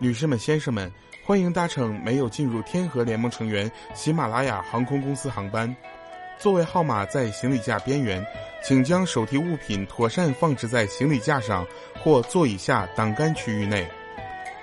[0.00, 0.88] 女士们、先生们，
[1.24, 5.74] 欢迎搭乘没有进入天河联盟成员喜马拉雅航空公司航班。
[6.38, 8.24] 座位号码在行李架边缘，
[8.62, 11.66] 请将手提物品妥善放置在行李架上
[12.00, 13.88] 或座椅下挡杆区域内。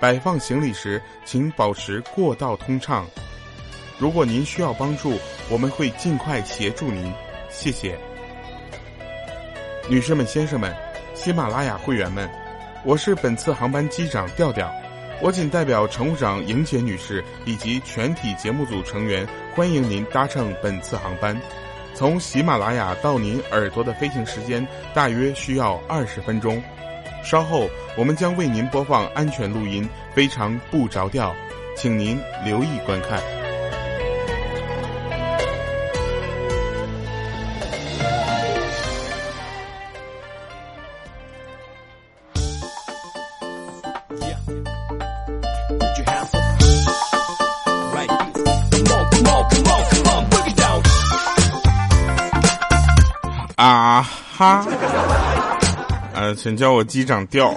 [0.00, 3.06] 摆放行李时，请保持过道通畅。
[3.98, 5.18] 如果您需要帮助，
[5.50, 7.12] 我们会尽快协助您。
[7.50, 7.98] 谢谢。
[9.86, 10.74] 女士们、先生们，
[11.14, 12.26] 喜马拉雅会员们，
[12.86, 14.74] 我是本次航班机长调调。
[15.22, 21.40] 我仅代表乘务长莹姐女士以及全体节目组成员，欢迎您搭乘本次航班。
[21.94, 26.62] 从喜马拉雅到您耳朵的飞行时间大约需要二十分钟。
[27.24, 27.66] 稍后
[27.96, 31.34] 我们将为您播放安全录音，非常不着调，
[31.74, 33.45] 请您留意观看。
[54.36, 54.66] 哈，
[56.12, 57.54] 呃，请叫我机长调。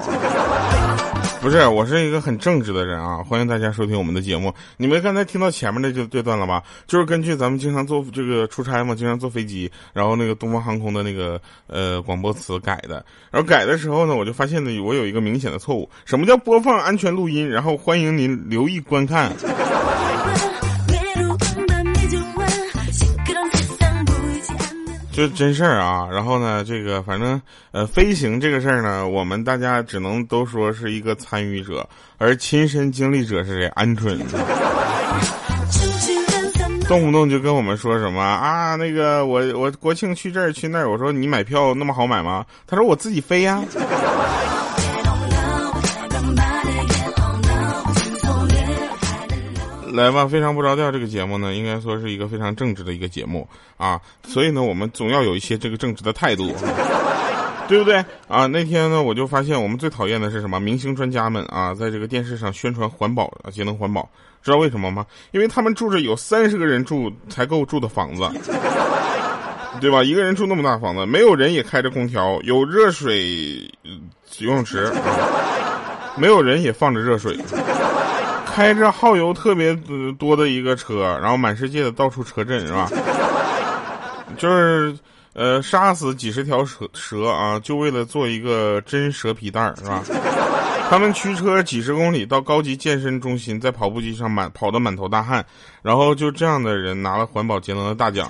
[1.42, 3.18] 不是，我是一个很正直的人啊！
[3.18, 4.54] 欢迎大家收听我们的节目。
[4.78, 6.64] 你们刚才听到前面的就这段了吧？
[6.88, 13.04] 就是根据咱们经常坐这个出差嘛，经常坐飞机，然后那个东方航空的那个呃广播词改的。
[13.30, 15.90] 然后改的时候呢，我就发现呢，我有一个明显的错误。
[16.06, 17.50] 什么叫播放安全录音？
[17.50, 19.34] 然后欢迎您留意观看。
[25.20, 31.86] 就真事儿啊，然后呢，这个反正呃，飞行这个事儿呢，我们大家只能都说是一个参与者，
[32.18, 33.70] 而亲身经历者是谁？
[33.76, 34.18] 鹌鹑，
[36.88, 42.46] 动不动就跟我们说什么啊，那个我我国庆去这儿去那儿，我说你买票那么好买吗？
[42.66, 43.62] 他说我自己飞呀。
[49.92, 50.92] 来吧，非常不着调。
[50.92, 56.54] 这个节目呢，应该说是一个非常正直的一个节目啊，所以呢，我们总要有一些这个正直的态度，
[57.68, 58.46] 对不对啊？
[58.48, 60.60] 那天呢，我就发现我们最讨厌的是什么？
[60.60, 64.10] 明星专家们啊，在这个电视上宣传环保，节能环保，
[64.44, 65.06] 知道为什么吗？
[65.32, 68.30] 因为他们住着有三十个人住才够住的房子，
[69.82, 70.04] 对吧？
[70.04, 73.72] 一个人住那么大房子，没有人也开着空调，有热水
[74.40, 74.92] 游泳池，
[76.16, 77.38] 没有人也放着热水。
[78.60, 79.74] 开着耗油特别
[80.20, 82.90] 多的一个车，然后满世界的到处车震是吧？
[84.38, 84.94] 就是
[85.32, 90.04] 呃杀死几十条蛇蛇啊，就为了做一个真蛇皮袋是吧？
[90.90, 95.46] 他们驱车几十公里到高级健身中心，在跑步机上满跑得满头大汗，
[95.82, 98.30] 然后就这样的人拿了环保节能的大奖，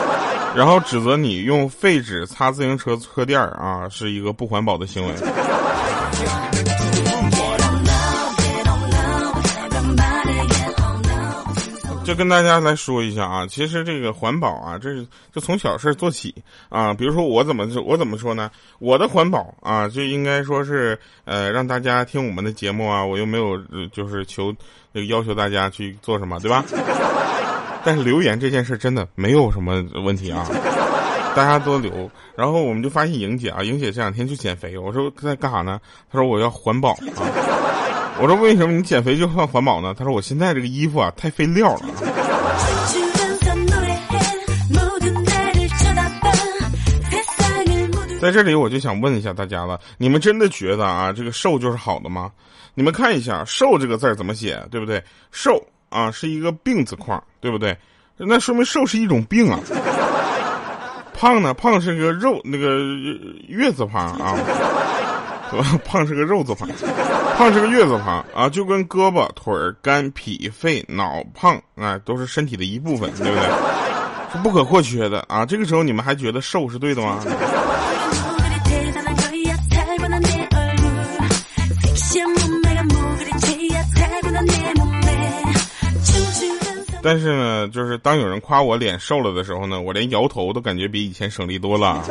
[0.56, 5.12] 然后指责你用废纸擦自行车车垫啊，是一个不环保的行为。
[12.06, 16.32] 就跟大家来说一下啊，其实这个环保啊，这是就从小事做起
[16.68, 16.94] 啊。
[16.94, 18.48] 比如说我怎么我怎么说呢？
[18.78, 23.58] 我的环保啊，就应该说是呃，让大家听我们的节目啊，我又没有
[23.88, 24.54] 就是求
[25.08, 26.64] 要求大家去做什么，对吧？
[27.84, 30.48] 但是留言这件事真的没有什么问题啊，
[31.34, 32.08] 大家多留。
[32.36, 35.80] 然后我们就发现莹姐啊，莹姐这两天去减肥，我说在干啥呢？
[36.12, 37.55] 她说我要环保啊。
[38.18, 39.94] 我说为什么你减肥就算环保呢？
[39.96, 41.80] 他说我现在这个衣服啊太费料了。
[48.20, 52.32] 在这里我就想问一下大家了，你们真的觉得啊这个瘦就是好的吗？
[52.74, 55.02] 你们看一下“瘦”这个字怎么写，对不对？
[55.30, 57.76] 瘦啊是一个病字框，对不对？
[58.16, 59.60] 那说明瘦是一种病啊。
[61.14, 61.54] 胖呢？
[61.54, 62.80] 胖是个肉那个
[63.48, 64.36] 月字旁啊。
[65.84, 66.68] 胖是个肉字旁，
[67.36, 73.42] 胖是个月字旁啊，就跟胳膊、腿、肝、脾、肺、脑胖啊，都是身体的一部分，对不对？
[74.32, 75.46] 是不可或缺的啊。
[75.46, 77.20] 这个时候你们还觉得瘦是对的吗？
[87.02, 92.02] 但是呢，就是当有人夸我脸瘦了的时候呢，我连摇头都感觉比以前省力多了。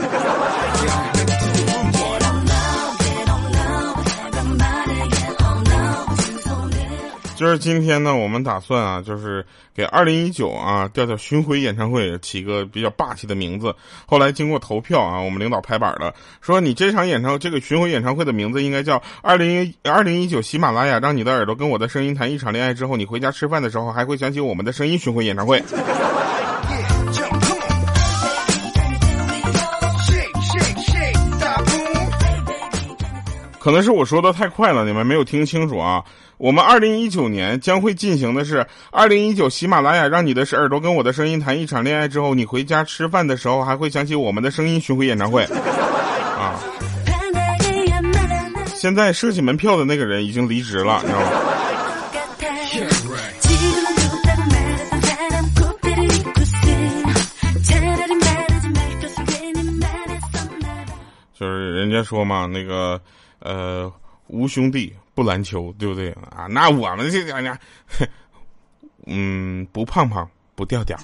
[7.35, 9.45] 就是今天呢，我们打算啊，就是
[9.75, 13.75] 给二零一九啊调调巡回演唱会起个比较霸气的名字。
[14.05, 25.61] 后来经过投票啊，我们领导拍板了，说你这场演唱这个巡回演唱会的名字应该叫二零二零一九喜马拉雅，让你的耳朵跟我的声音谈一场恋爱之后，你回家吃饭的时候还会想起我们的声音巡回演唱会。
[33.59, 36.01] 可能是我说的太快了，你们没有听清楚啊。
[36.37, 45.43] 我们二零一九年将会进行的是二零一九喜马拉雅让你的耳朵跟我的声音谈一场恋爱之后，你回家吃饭的时候还会想起我们的声音巡回演唱会
[46.37, 46.59] 啊。
[48.75, 51.27] 现在设计门票的那个人已经离职了，你知道吗？
[61.37, 62.99] 就是人家说嘛，那个
[63.39, 63.91] 呃，
[64.27, 66.45] 无兄弟不篮球，对不对啊？
[66.49, 67.57] 那我们这家家，
[69.07, 70.95] 嗯，不胖胖不掉掉。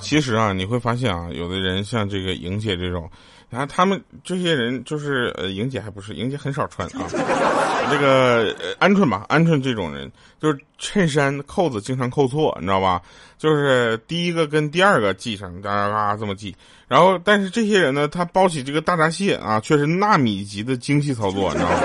[0.00, 3.08] 其实啊，你会发现啊，有的人像这个莹姐这种，
[3.50, 7.06] 然后他们这些人就是呃，莹姐还不是，莹姐很少穿啊。
[7.90, 10.10] 这个鹌鹑吧，鹌鹑这种人
[10.40, 13.02] 就是衬衫扣子经常扣错，你知道吧？
[13.36, 16.54] 就是第一个跟第二个系上，嘎嘎这么系。
[16.86, 21.76] 然后，但是这些人呢，他包起这个大闸蟹啊，却是纳米级的精细操作，你知道吗？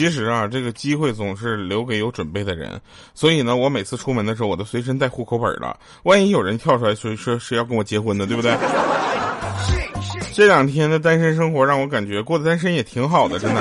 [0.00, 2.80] 其实啊，这个机会总是留给有准备的人，
[3.12, 5.78] 所以呢，我每次出门的时候，我都随身带户口本了。
[6.04, 8.56] 万一有人跳出来说说是要跟我结婚的，对不对？
[10.32, 13.60] 这两天的单身生活让我感觉过的单身也挺好的，真的。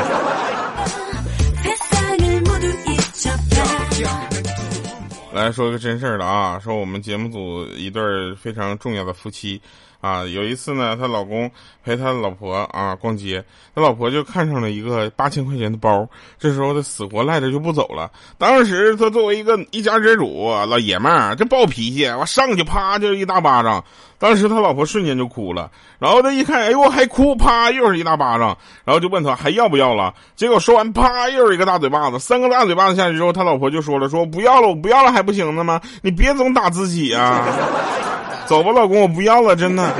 [5.33, 9.61] 来说个真事儿了啊，说我们节目组一对非常重要的夫妻。
[10.01, 11.49] 啊，有一次呢，她老公
[11.83, 13.43] 陪他老婆啊逛街，
[13.75, 16.07] 他老婆就看上了一个八千块钱的包，
[16.37, 18.09] 这时候他死活赖着就不走了。
[18.37, 23.83] 当时他作为一个一家之主，老爷们儿这暴脾气，我上去啪就一大巴掌。
[24.17, 30.13] 当时他老婆瞬间就哭了，然后他一看，哎呦还哭，啪又是一大巴掌，然后就问他还要不要了。
[30.35, 35.81] 结果说完，啪又是一个大嘴巴子，三个大嘴巴子下去之后，他老婆就说了，说不要了，我不要了还不行呢吗？
[36.01, 37.45] 你别总打自己啊。
[38.49, 39.93] 走吧，老公，我不要了，真的。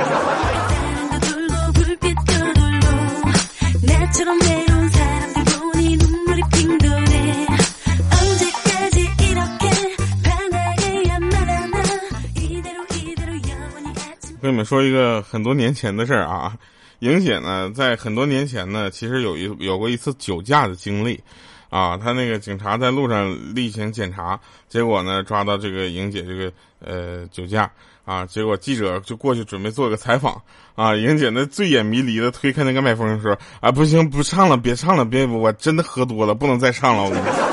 [14.42, 16.52] 跟你们说一个很多年前的事儿啊，
[17.00, 21.20] 莹姐呢，在很多年前呢，其实有一有过一次酒驾的经历，
[21.68, 27.70] 啊，她那个警察在路上例行检查，结果呢抓到这个莹姐这个呃酒驾。
[28.02, 28.26] 啊！
[28.26, 30.42] 结果记者就过去准备做个采访，
[30.74, 37.49] 啊，莹姐那醉眼迷离的推开那个麦克风说：“啊，不行，不唱了，别唱了，别，我真的喝多了，不能再唱了。”我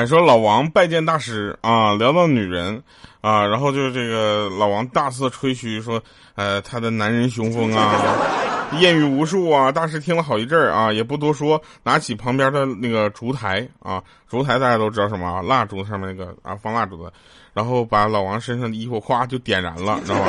[0.00, 2.82] 哎，说老王拜见大师啊，聊到女人
[3.20, 6.02] 啊，然后就是这个老王大肆吹嘘说，
[6.36, 8.00] 呃，他的男人雄风啊。
[8.80, 9.70] 艳遇无数啊！
[9.70, 15.42] 大师听了好一阵儿啊，也不多说，拿起旁边的那个烛台啊，烛台大家都知道什么啊？
[15.42, 17.12] 蜡烛上面那个啊，放蜡烛的，
[17.52, 20.24] 然后把老王身上的衣服咵就点燃了，知道吧？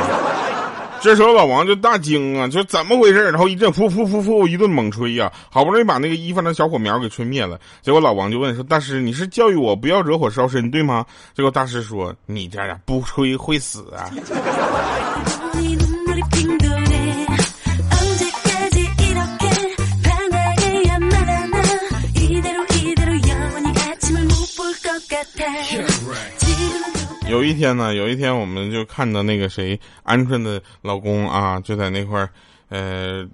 [1.02, 3.24] 这时候老王就大惊啊，就怎么回事？
[3.24, 7.60] 然后一阵噗噗噗噗一顿猛吹呀，好不容易把那个衣服的小火苗给吹灭了。
[7.82, 11.04] 结果老王就问说：“大师，你是教育我不要惹火烧身，对吗？”
[11.36, 14.12] 结果大师说：“你这样不吹会死啊。”
[27.32, 32.30] 有一天呢，有一天我们就看到那个谁，鹌鹑的老公啊，就在那块儿，
[32.68, 33.26] 呃，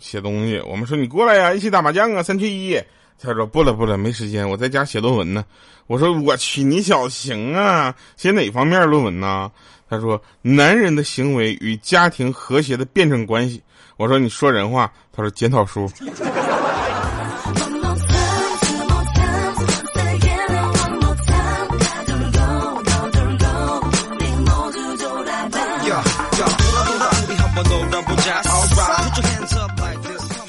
[0.00, 0.60] 写东西。
[0.60, 2.80] 我们说你过来呀，一起打麻将啊，三缺一。
[3.20, 5.44] 他说不了不了，没时间，我在家写论文呢。
[5.88, 9.50] 我说我去，你小行啊，写哪方面论文呢？
[9.88, 13.60] 他说男人的行为与家庭和谐的辩证关系。
[13.96, 14.90] 我说你说人话。
[15.12, 15.90] 他说检讨书。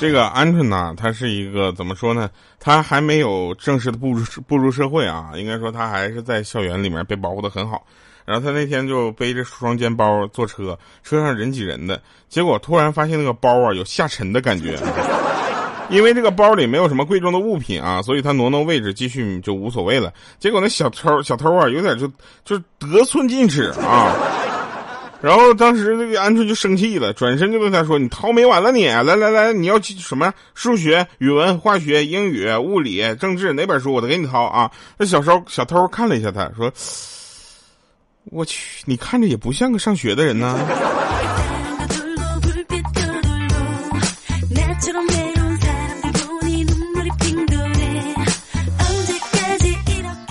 [0.01, 2.27] 这个鹌鹑呢，他是一个怎么说呢？
[2.59, 7.85] 他还没有正式的步入步入社会啊，应该说他还是在校园里面被保护的很好。
[8.25, 14.75] 然后他那天就背着双肩包坐车，车上人挤人的，结果突然发现那个包啊有下沉的感觉，
[15.91, 20.11] 因为这个包里没有什么贵重的物品啊，所以他挪挪位置继续就无所谓了。
[20.39, 22.11] 结果那小偷小偷啊有点就
[22.43, 24.15] 就得寸进尺啊。
[25.21, 30.33] 然后当时那个鹌鹑就生气了转身就跟他说你掏没完了你来来来你要去什么？
[30.55, 34.71] 数学语文化学英语物理政治哪本书我都给你掏啊。
[34.97, 36.73] 那小时候小偷看了一下他说
[38.25, 40.57] 我去你看着也不像个上学的人呢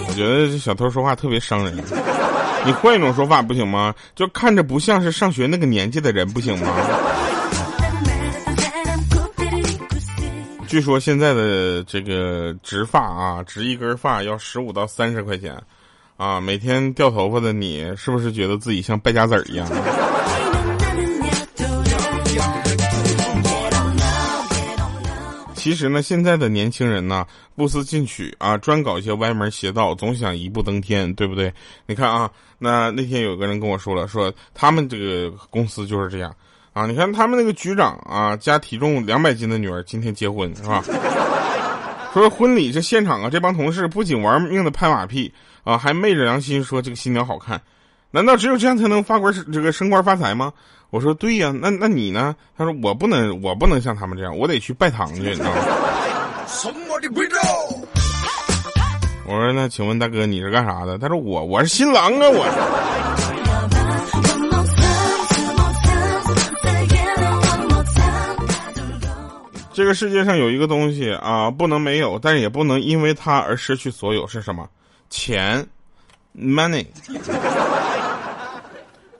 [0.08, 1.78] 我觉得这小偷说话特别伤人。
[2.64, 3.94] 你换一种说法不行吗？
[4.14, 6.68] 就看着不像是上学那个年纪的人，不行吗？
[10.68, 15.60] 据说现在的这个植发啊，植一根发要十五到三十块钱，
[16.16, 19.66] 啊，每天掉头发的你，是不是觉得自己像败家子儿一样？
[25.60, 31.52] 其实呢，现在的年轻人呢，不思进取啊，专搞一些歪门邪道，总想一步登天，对不对？
[31.84, 36.34] 你看啊，那那天有个人跟我说了，说他们这个公司就是这样。
[36.72, 40.82] 啊，你看他们那个局长啊，加体重两百斤的女儿今天结婚是吧？
[42.14, 45.30] 说婚礼这现场啊，这帮同事不仅玩命的拍马屁
[45.62, 47.60] 啊，还昧着良心说这个新娘好看。
[48.12, 50.54] 难道只有这样才能发官这个升官发财吗？
[50.90, 52.34] 我说对呀，那那你呢？
[52.58, 55.62] 他说我不能，我不能像他们这样，我得去拜堂去，你知道吗？
[59.26, 60.98] 我说那请问大哥你是干啥的？
[60.98, 62.44] 他说我我是新郎啊我。
[69.72, 74.68] 这个世界上有一个东西啊，不能没有，但是也不能因为它而失去所有，是什么？
[75.08, 75.64] 钱
[76.36, 76.84] ，money。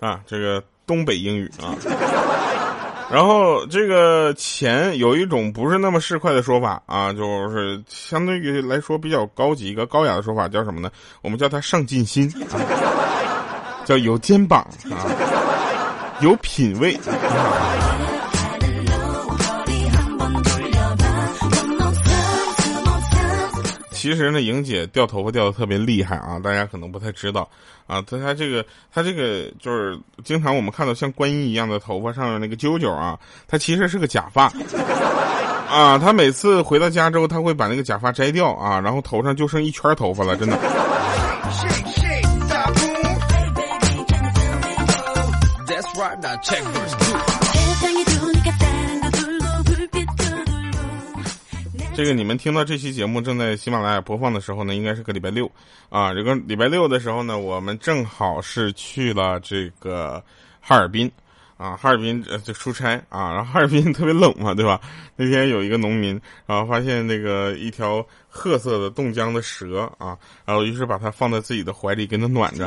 [0.00, 1.70] 啊，这个东北英语啊。
[3.08, 10.90] 然后这个钱有一种不是那么市侩的说法啊，就是相对于来说比较高级、一个高雅的说法，叫什么呢？
[11.22, 12.58] 我们叫它上进心，啊、
[13.84, 15.06] 叫有肩膀啊，
[16.20, 16.98] 有品位。
[24.00, 27.46] 其实呢，莹姐掉头发掉的特别厉害啊，大家可能不太知道
[27.86, 28.00] 啊。
[28.00, 34.50] 她她这个她这个就是经常我们看到像观音一样的头发上面那个揪揪啊，它其实是个假发
[35.68, 35.98] 啊。
[35.98, 40.58] 她每次回到家之后，她会把那个假发摘掉啊，然后头上就剩一圈头发了，真的。
[52.00, 55.46] 这个你们听到这期节目正在喜马拉雅播放的时候呢，应该是个礼拜六，
[55.90, 60.24] 啊，这个礼拜六的时候呢，我们正好是去了这个
[60.62, 61.12] 哈尔滨，
[61.58, 64.80] 啊，哈尔滨呃就出差啊，然后哈尔滨 特别冷嘛，对吧？
[65.14, 70.16] 那天有一个农民，然后发现那个一条褐色的冻僵的蛇啊，
[70.46, 72.66] 然后于是把它放在自己的怀里给它暖着。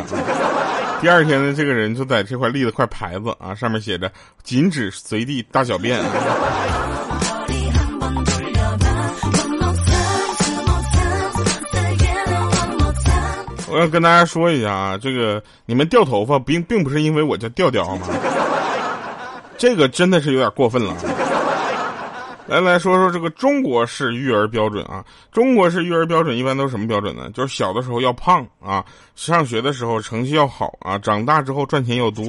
[1.01, 4.13] 第二天呢，这个人就在这块立了块牌子啊，上面写着
[4.43, 5.99] 禁止随地大小便。
[13.73, 18.07] 我要跟大家说一下啊，这个你们掉头发并并不是因为我叫调调好吗？
[19.57, 20.95] 这个真的是有点过分了。
[22.45, 27.31] 来来说说这个中国式育儿标准啊，中国式育儿标准一般都是什么标准呢？
[27.33, 32.25] 就是小的时候要胖啊，上学的时候成绩要好啊，长大之后赚钱要多。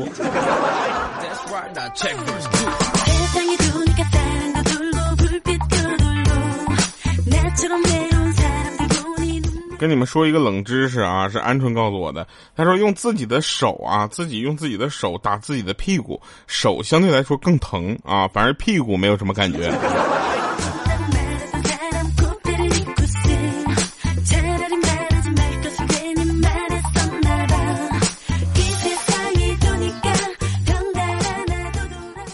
[9.85, 12.27] 跟你们说一个冷知识啊，是鹌鹑告诉我的。
[12.57, 19.71] 他说用自己的手啊，自己用自己的手打自己的屁股，手相对来说更疼啊，反而屁股没有什么感觉。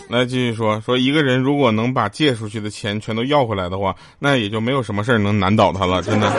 [0.09, 6.31] 来继续说说，一个人如果能把借出去的钱全都要回来的话，那也就没有什么事儿能难倒他了，真的。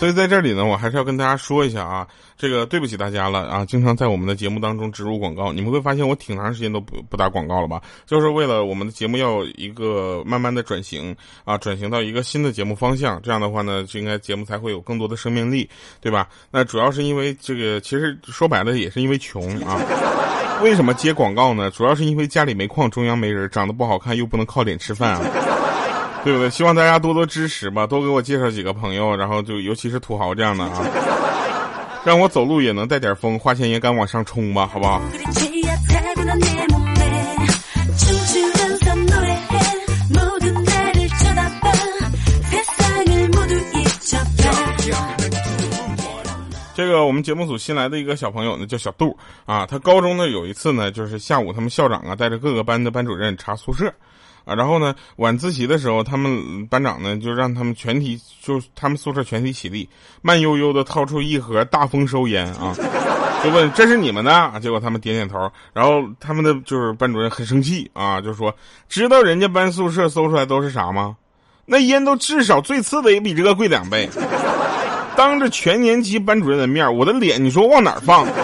[0.00, 7.82] 所以在这里呢，我还是要跟大家说一下啊，这个对不起大家了啊，经常在我们的节目当中植入广告，你们会发现我挺长时间都不不打广告了吧？
[8.06, 11.14] 就是为了我们的节目要一个慢慢的转型
[11.44, 15.68] 啊，转型到一个新的节目方向，这样的话呢，就应该节目才会有更多的生命力，
[16.00, 16.26] 对吧？
[16.50, 19.78] 那主要是因为这个，其实说白了也是因为穷啊。
[20.62, 21.70] 为什么接广告呢？
[21.70, 25.59] 主要是因为家里没矿，中央没人，长得不好看，又不能靠脸吃饭啊。
[26.24, 26.50] 对不对？
[26.50, 30.84] 希望大家多多支持吧，多给我介绍几个朋友，然后就尤其是土豪这样的啊，
[32.04, 35.00] 让我走路也能带点风，花钱也敢往上冲吧，好不好？
[46.74, 53.92] 这个我们节目组新来的一个小朋友呢，叫小杜啊，他高中呢有一次呢，就是下午他们校长啊带着各个班的班主任查宿舍。
[54.44, 59.88] 啊，然后呢，晚自习的时候，他们班长呢就让他们全体，就他们宿舍全体起立，
[60.22, 62.74] 慢悠悠的掏出一盒大丰收烟啊，
[63.44, 68.54] 就问这是你们的，结果他们点点头，然后他们的就是班主任很生气啊，就说
[68.88, 71.16] 知道人家班宿舍搜出来都是啥吗？
[71.66, 74.08] 那烟都至少最次的也比这个贵两倍。
[75.16, 78.26] 当着全年级班主任的面，我的脸你说往哪儿放？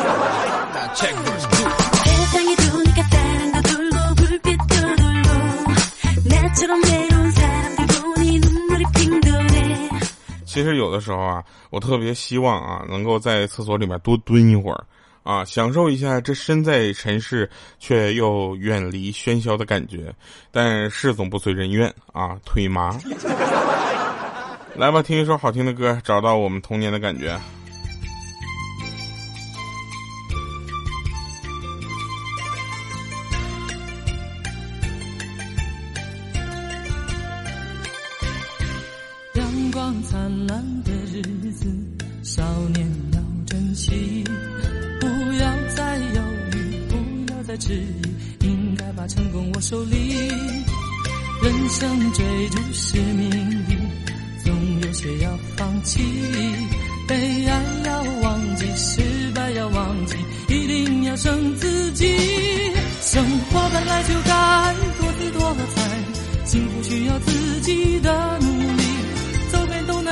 [10.56, 14.86] 其实有的时候啊，我特别希望啊，能够在厕所里面多蹲一会儿，
[15.22, 17.46] 啊，享受一下这身在尘世
[17.78, 20.10] 却又远离喧嚣的感觉。
[20.50, 22.98] 但事总不随人愿啊，腿麻。
[24.76, 27.38] 来吧，听一首好听的歌，找到我们童年的感觉。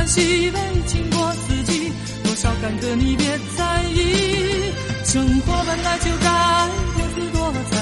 [0.07, 1.93] 细微经过四季，
[2.23, 4.73] 多少坎坷你别在意。
[5.05, 7.77] 生活本来就该多姿多彩，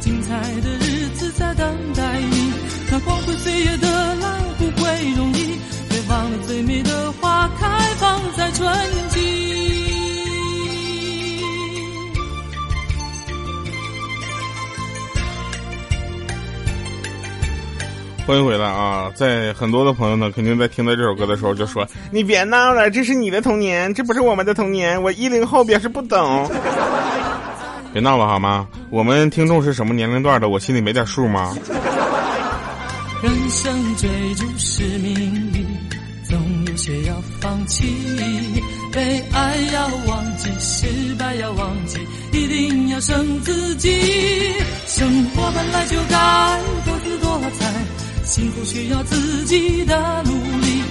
[0.00, 2.52] 精彩的日子在等待你。
[2.90, 7.66] 那光辉岁月的来不会容易，别忘了最美的花开
[7.98, 8.70] 放在春
[9.10, 9.51] 季。
[18.24, 19.10] 欢迎回来啊！
[19.16, 26.48] 在很多的朋友呢，肯定在听到这首歌的时候就说：“你别闹了，这是你的童年，这不是我们的童年。”我一零后表示不懂。
[27.92, 28.68] 别闹了好吗？
[28.90, 30.48] 我们听众是什么年龄段的？
[30.48, 31.54] 我心里没点数吗？
[33.22, 35.14] 人生追逐是命
[35.52, 35.66] 运，
[36.24, 37.84] 总有些要放弃。
[38.92, 41.98] 被爱要忘记，失败要忘记，
[42.32, 43.90] 一定要胜自己。
[44.86, 47.66] 生活本来就该多姿多彩。
[48.24, 50.82] 幸福需要自己的努力，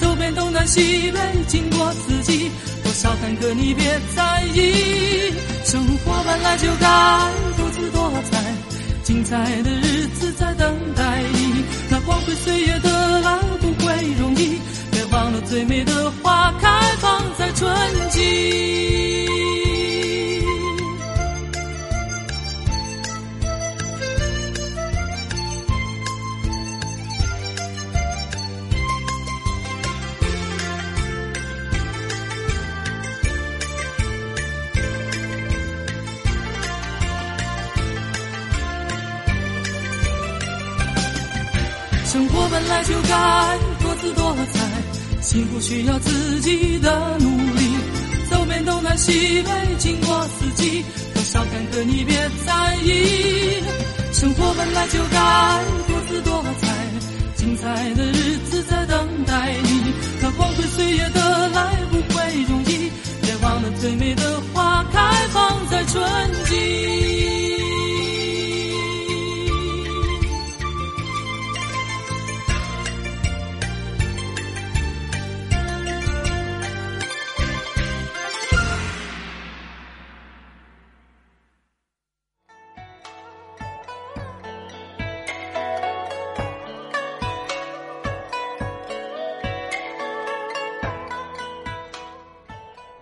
[0.00, 2.50] 走遍东南西北，经过四季，
[2.82, 5.32] 多少坎坷你别在意。
[5.64, 8.54] 生活本来就该多姿多彩，
[9.02, 11.64] 精彩的日子在等待你。
[11.90, 14.58] 那光辉岁月的来不会容易，
[14.90, 16.68] 别忘了最美的花开
[17.00, 17.68] 放在春
[18.10, 19.65] 季。
[42.68, 47.76] 本来就该多姿多彩，幸福需要自己的努力。
[48.28, 53.62] 走遍东南西北，经过四季，多少坎坷你别在意。
[54.12, 56.74] 生活本来就该多姿多彩，
[57.36, 59.94] 精彩的日子在等待你。
[60.20, 62.90] 那光辉岁月的来不会容易，
[63.22, 66.02] 别忘了最美的花开放在春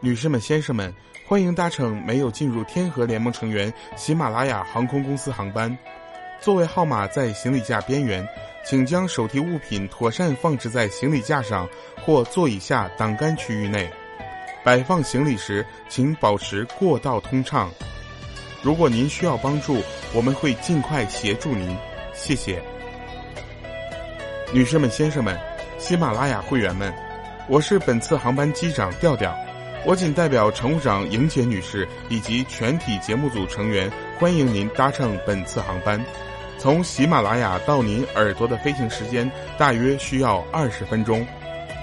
[0.04, 0.92] 女士们、先生们，
[1.26, 5.74] 欢迎搭乘没有进入天河联盟成员喜马拉雅航空公司航班。
[6.42, 8.22] 座位号码在行李架边缘，
[8.66, 11.66] 请将手提物品妥善放置在行李架上
[12.04, 13.90] 或座椅下挡杆区域内。
[14.62, 17.72] 摆放行李时，请保持过道通畅。
[18.60, 21.74] 如果您需要帮助，我们会尽快协助您。
[22.12, 22.62] 谢谢。
[24.52, 25.34] 女士们、先生们，
[25.78, 26.92] 喜马拉雅会员们，
[27.48, 29.34] 我是本次航班机长调调。
[29.86, 36.02] 我仅代表乘务长莹姐女士以及全体节目组成员，欢迎您搭乘本次航班。
[36.56, 41.26] 从喜马拉雅到您耳朵的飞行时间大约需要二十分钟。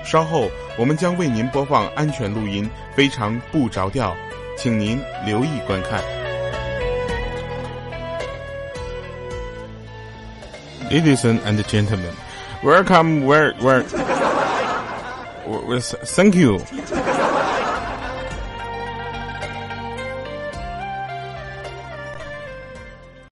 [0.03, 4.15] 稍后我们将为您播放安全录音，非常不着调，
[4.57, 6.01] 请您留意观看。
[10.89, 12.11] Ladies and gentlemen,
[12.63, 13.83] welcome, where, where,
[16.03, 16.59] thank you.